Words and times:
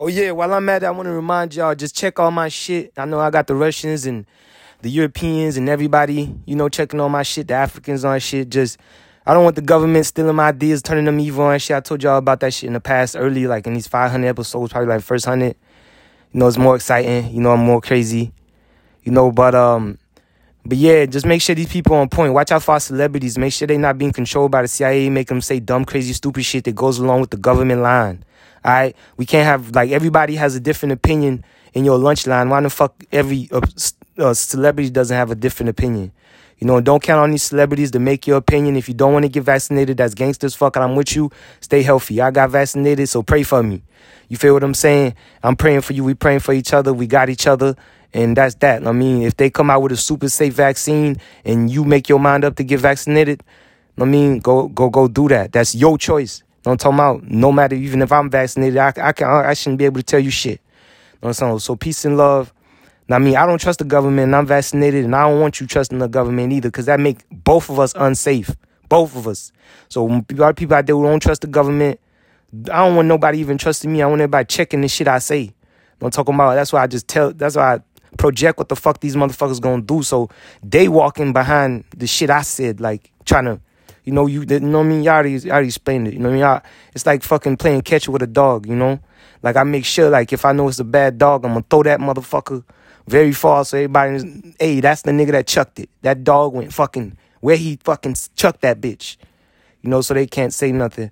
Oh 0.00 0.06
yeah, 0.06 0.30
while 0.30 0.54
I'm 0.54 0.68
at 0.68 0.84
it, 0.84 0.86
I 0.86 0.92
want 0.92 1.06
to 1.06 1.12
remind 1.12 1.56
y'all 1.56 1.74
just 1.74 1.96
check 1.96 2.20
all 2.20 2.30
my 2.30 2.48
shit. 2.48 2.92
I 2.96 3.04
know 3.04 3.18
I 3.18 3.30
got 3.30 3.48
the 3.48 3.56
Russians 3.56 4.06
and 4.06 4.26
the 4.80 4.88
Europeans 4.88 5.56
and 5.56 5.68
everybody, 5.68 6.32
you 6.46 6.54
know, 6.54 6.68
checking 6.68 7.00
on 7.00 7.10
my 7.10 7.24
shit, 7.24 7.48
the 7.48 7.54
Africans 7.54 8.04
on 8.04 8.20
shit. 8.20 8.48
Just 8.48 8.78
I 9.26 9.34
don't 9.34 9.42
want 9.42 9.56
the 9.56 9.62
government 9.62 10.06
stealing 10.06 10.36
my 10.36 10.50
ideas, 10.50 10.82
turning 10.82 11.04
them 11.04 11.18
evil 11.18 11.50
and 11.50 11.60
shit. 11.60 11.76
I 11.76 11.80
told 11.80 12.04
y'all 12.04 12.18
about 12.18 12.38
that 12.40 12.54
shit 12.54 12.68
in 12.68 12.74
the 12.74 12.80
past, 12.80 13.16
early, 13.16 13.48
like 13.48 13.66
in 13.66 13.74
these 13.74 13.88
500 13.88 14.24
episodes, 14.24 14.72
probably 14.72 14.88
like 14.88 15.02
first 15.02 15.24
hundred. 15.24 15.56
You 16.32 16.38
know, 16.38 16.46
it's 16.46 16.58
more 16.58 16.76
exciting. 16.76 17.34
You 17.34 17.40
know, 17.40 17.50
I'm 17.50 17.60
more 17.60 17.80
crazy. 17.80 18.32
You 19.02 19.10
know, 19.10 19.32
but 19.32 19.56
um, 19.56 19.98
but 20.68 20.76
yeah, 20.76 21.06
just 21.06 21.24
make 21.24 21.40
sure 21.40 21.54
these 21.54 21.72
people 21.72 21.96
on 21.96 22.10
point. 22.10 22.34
Watch 22.34 22.52
out 22.52 22.62
for 22.62 22.72
our 22.72 22.80
celebrities. 22.80 23.38
Make 23.38 23.54
sure 23.54 23.66
they're 23.66 23.78
not 23.78 23.96
being 23.96 24.12
controlled 24.12 24.50
by 24.50 24.60
the 24.60 24.68
CIA. 24.68 25.08
Make 25.08 25.28
them 25.28 25.40
say 25.40 25.60
dumb, 25.60 25.86
crazy, 25.86 26.12
stupid 26.12 26.44
shit 26.44 26.64
that 26.64 26.74
goes 26.74 26.98
along 26.98 27.22
with 27.22 27.30
the 27.30 27.38
government 27.38 27.80
line. 27.80 28.22
All 28.62 28.72
right, 28.72 28.96
we 29.16 29.24
can't 29.24 29.46
have 29.46 29.74
like 29.74 29.90
everybody 29.90 30.36
has 30.36 30.54
a 30.56 30.60
different 30.60 30.92
opinion 30.92 31.42
in 31.72 31.86
your 31.86 31.96
lunch 31.96 32.26
line. 32.26 32.50
Why 32.50 32.60
the 32.60 32.68
fuck 32.68 33.02
every 33.10 33.48
uh, 33.50 33.62
uh, 34.18 34.34
celebrity 34.34 34.90
doesn't 34.90 35.16
have 35.16 35.30
a 35.30 35.34
different 35.34 35.70
opinion? 35.70 36.12
You 36.58 36.66
know, 36.66 36.80
don't 36.82 37.02
count 37.02 37.20
on 37.20 37.30
these 37.30 37.44
celebrities 37.44 37.92
to 37.92 37.98
make 37.98 38.26
your 38.26 38.36
opinion. 38.36 38.76
If 38.76 38.88
you 38.88 38.94
don't 38.94 39.14
want 39.14 39.24
to 39.24 39.30
get 39.30 39.44
vaccinated, 39.44 39.96
that's 39.96 40.12
gangsters. 40.12 40.54
Fuck 40.54 40.76
I'm 40.76 40.96
with 40.96 41.16
you. 41.16 41.30
Stay 41.60 41.82
healthy. 41.82 42.20
I 42.20 42.30
got 42.30 42.50
vaccinated, 42.50 43.08
so 43.08 43.22
pray 43.22 43.42
for 43.42 43.62
me. 43.62 43.80
You 44.28 44.36
feel 44.36 44.52
what 44.52 44.64
I'm 44.64 44.74
saying? 44.74 45.14
I'm 45.42 45.56
praying 45.56 45.80
for 45.80 45.94
you. 45.94 46.04
We 46.04 46.12
praying 46.12 46.40
for 46.40 46.52
each 46.52 46.74
other. 46.74 46.92
We 46.92 47.06
got 47.06 47.30
each 47.30 47.46
other. 47.46 47.74
And 48.14 48.36
that's 48.36 48.54
that. 48.56 48.86
I 48.86 48.92
mean, 48.92 49.22
if 49.22 49.36
they 49.36 49.50
come 49.50 49.70
out 49.70 49.82
with 49.82 49.92
a 49.92 49.96
super 49.96 50.28
safe 50.28 50.54
vaccine 50.54 51.16
and 51.44 51.70
you 51.70 51.84
make 51.84 52.08
your 52.08 52.18
mind 52.18 52.44
up 52.44 52.56
to 52.56 52.64
get 52.64 52.80
vaccinated, 52.80 53.42
I 53.98 54.04
mean, 54.04 54.38
go 54.38 54.68
go 54.68 54.88
go 54.88 55.08
do 55.08 55.28
that. 55.28 55.52
That's 55.52 55.74
your 55.74 55.98
choice. 55.98 56.42
Don't 56.62 56.80
talk 56.80 56.94
about 56.94 57.22
no 57.24 57.52
matter 57.52 57.76
even 57.76 58.02
if 58.02 58.10
I'm 58.12 58.30
vaccinated, 58.30 58.78
I, 58.78 58.92
I 58.96 59.12
can 59.12 59.28
I 59.28 59.54
shouldn't 59.54 59.78
be 59.78 59.84
able 59.84 60.00
to 60.00 60.02
tell 60.02 60.20
you 60.20 60.30
shit. 60.30 60.60
You 61.22 61.28
know 61.28 61.32
saying? 61.32 61.58
So 61.60 61.76
peace 61.76 62.04
and 62.04 62.16
love. 62.16 62.52
I 63.10 63.18
mean, 63.18 63.36
I 63.36 63.46
don't 63.46 63.58
trust 63.58 63.78
the 63.78 63.86
government 63.86 64.24
and 64.24 64.36
I'm 64.36 64.46
vaccinated 64.46 65.04
and 65.04 65.16
I 65.16 65.28
don't 65.28 65.40
want 65.40 65.60
you 65.60 65.66
trusting 65.66 65.98
the 65.98 66.08
government 66.08 66.52
either 66.52 66.68
because 66.68 66.86
that 66.86 67.00
make 67.00 67.20
both 67.30 67.70
of 67.70 67.78
us 67.78 67.94
unsafe. 67.96 68.54
Both 68.88 69.16
of 69.16 69.26
us. 69.26 69.50
So 69.88 70.06
a 70.06 70.24
lot 70.34 70.50
of 70.50 70.56
people 70.56 70.76
out 70.76 70.86
there 70.86 70.94
who 70.94 71.04
don't 71.04 71.20
trust 71.20 71.40
the 71.40 71.46
government, 71.46 72.00
I 72.70 72.84
don't 72.84 72.96
want 72.96 73.08
nobody 73.08 73.38
even 73.38 73.56
trusting 73.56 73.90
me. 73.90 74.02
I 74.02 74.06
want 74.06 74.20
everybody 74.20 74.44
checking 74.46 74.82
the 74.82 74.88
shit 74.88 75.08
I 75.08 75.18
say. 75.18 75.54
I'm 76.00 76.10
talking 76.10 76.34
about 76.34 76.54
that's 76.54 76.72
why 76.72 76.82
I 76.82 76.86
just 76.86 77.08
tell 77.08 77.32
that's 77.32 77.56
why 77.56 77.76
I 77.76 77.80
project 78.16 78.58
what 78.58 78.68
the 78.68 78.76
fuck 78.76 79.00
these 79.00 79.16
motherfuckers 79.16 79.60
gonna 79.60 79.82
do. 79.82 80.02
So 80.02 80.30
they 80.62 80.88
walking 80.88 81.32
behind 81.32 81.84
the 81.96 82.06
shit 82.06 82.30
I 82.30 82.42
said, 82.42 82.80
like 82.80 83.10
trying 83.24 83.44
to 83.44 83.60
you 84.08 84.14
know, 84.14 84.26
you, 84.26 84.40
you 84.40 84.60
know 84.60 84.78
what 84.78 84.86
I 84.86 84.88
mean? 84.88 85.02
You 85.02 85.10
already, 85.10 85.32
you 85.32 85.50
already 85.50 85.66
explained 85.66 86.08
it. 86.08 86.14
You 86.14 86.20
know 86.20 86.30
what 86.30 86.36
I 86.36 86.36
mean? 86.36 86.44
I, 86.44 86.62
it's 86.94 87.04
like 87.04 87.22
fucking 87.22 87.58
playing 87.58 87.82
catch 87.82 88.08
with 88.08 88.22
a 88.22 88.26
dog, 88.26 88.66
you 88.66 88.74
know? 88.74 89.00
Like 89.42 89.56
I 89.56 89.64
make 89.64 89.84
sure, 89.84 90.08
like 90.08 90.32
if 90.32 90.46
I 90.46 90.52
know 90.52 90.66
it's 90.68 90.78
a 90.78 90.84
bad 90.84 91.18
dog, 91.18 91.44
I'm 91.44 91.52
gonna 91.52 91.64
throw 91.68 91.82
that 91.82 92.00
motherfucker 92.00 92.64
very 93.06 93.32
far 93.32 93.66
so 93.66 93.76
everybody, 93.76 94.54
hey, 94.58 94.80
that's 94.80 95.02
the 95.02 95.10
nigga 95.10 95.32
that 95.32 95.46
chucked 95.46 95.80
it. 95.80 95.90
That 96.00 96.24
dog 96.24 96.54
went 96.54 96.72
fucking 96.72 97.18
where 97.40 97.56
he 97.56 97.78
fucking 97.84 98.16
chucked 98.34 98.62
that 98.62 98.80
bitch. 98.80 99.18
You 99.82 99.90
know, 99.90 100.00
so 100.00 100.14
they 100.14 100.26
can't 100.26 100.54
say 100.54 100.72
nothing. 100.72 101.10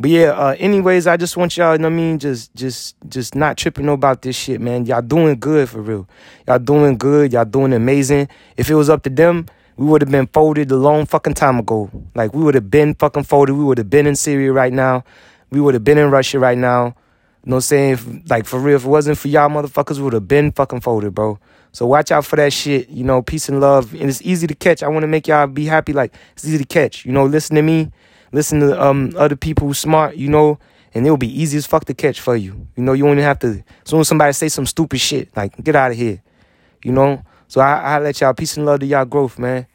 But 0.00 0.10
yeah, 0.10 0.30
uh, 0.30 0.54
anyways, 0.58 1.08
I 1.08 1.16
just 1.16 1.36
want 1.36 1.56
y'all, 1.56 1.72
you 1.72 1.78
know 1.78 1.88
what 1.88 1.94
I 1.94 1.96
mean, 1.96 2.18
just 2.20 2.54
just 2.54 2.94
just 3.08 3.34
not 3.34 3.56
tripping 3.56 3.88
about 3.88 4.22
this 4.22 4.36
shit, 4.36 4.60
man. 4.60 4.86
Y'all 4.86 5.02
doing 5.02 5.38
good 5.40 5.68
for 5.68 5.80
real. 5.80 6.08
Y'all 6.46 6.60
doing 6.60 6.96
good, 6.96 7.32
y'all 7.32 7.44
doing 7.44 7.72
amazing. 7.72 8.28
If 8.56 8.70
it 8.70 8.74
was 8.74 8.88
up 8.88 9.02
to 9.02 9.10
them, 9.10 9.46
we 9.76 9.86
would 9.86 10.02
have 10.02 10.10
been 10.10 10.28
folded 10.28 10.70
a 10.70 10.76
long 10.76 11.04
fucking 11.04 11.34
time 11.34 11.58
ago. 11.58 11.90
Like 12.14 12.32
we 12.32 12.44
would 12.44 12.54
have 12.54 12.70
been 12.70 12.94
fucking 12.94 13.24
folded. 13.24 13.54
We 13.54 13.64
would 13.64 13.78
have 13.78 13.90
been 13.90 14.06
in 14.06 14.14
Syria 14.14 14.52
right 14.52 14.72
now. 14.72 15.02
We 15.50 15.60
would 15.60 15.74
have 15.74 15.84
been 15.84 15.98
in 15.98 16.10
Russia 16.10 16.38
right 16.38 16.58
now. 16.58 16.94
You 17.44 17.50
know 17.50 17.56
what 17.56 17.56
I'm 17.56 17.60
saying? 17.62 17.92
If, 17.92 18.30
like 18.30 18.44
for 18.44 18.60
real, 18.60 18.76
if 18.76 18.84
it 18.84 18.88
wasn't 18.88 19.18
for 19.18 19.28
y'all 19.28 19.48
motherfuckers, 19.48 19.96
we 19.96 20.04
would 20.04 20.12
have 20.12 20.28
been 20.28 20.52
fucking 20.52 20.80
folded, 20.80 21.14
bro. 21.14 21.40
So 21.72 21.86
watch 21.86 22.12
out 22.12 22.24
for 22.24 22.36
that 22.36 22.52
shit. 22.52 22.88
You 22.88 23.02
know, 23.02 23.20
peace 23.20 23.48
and 23.48 23.60
love. 23.60 23.92
And 23.94 24.08
it's 24.08 24.22
easy 24.22 24.46
to 24.46 24.54
catch. 24.54 24.84
I 24.84 24.88
want 24.88 25.02
to 25.02 25.08
make 25.08 25.26
y'all 25.26 25.48
be 25.48 25.64
happy. 25.64 25.92
Like 25.92 26.14
it's 26.34 26.44
easy 26.44 26.58
to 26.58 26.64
catch. 26.64 27.04
You 27.04 27.10
know, 27.10 27.24
listen 27.26 27.56
to 27.56 27.62
me. 27.62 27.90
Listen 28.32 28.60
to 28.60 28.80
um 28.82 29.12
other 29.16 29.36
people 29.36 29.66
who 29.68 29.74
smart, 29.74 30.16
you 30.16 30.28
know, 30.28 30.58
and 30.94 31.04
it'll 31.06 31.16
be 31.16 31.40
easy 31.40 31.58
as 31.58 31.66
fuck 31.66 31.84
to 31.86 31.94
catch 31.94 32.20
for 32.20 32.36
you. 32.36 32.66
You 32.76 32.82
know, 32.82 32.92
you 32.92 33.04
won't 33.04 33.18
even 33.18 33.24
have 33.24 33.38
to 33.40 33.48
as 33.48 33.62
soon 33.84 34.00
as 34.00 34.08
somebody 34.08 34.32
say 34.32 34.48
some 34.48 34.66
stupid 34.66 35.00
shit, 35.00 35.34
like 35.36 35.56
get 35.62 35.76
out 35.76 35.90
of 35.90 35.96
here. 35.96 36.22
You 36.84 36.92
know? 36.92 37.22
So 37.48 37.60
I 37.60 37.96
I 37.96 37.98
let 37.98 38.20
y'all 38.20 38.34
peace 38.34 38.56
and 38.56 38.66
love 38.66 38.80
to 38.80 38.86
y'all 38.86 39.04
growth, 39.04 39.38
man. 39.38 39.66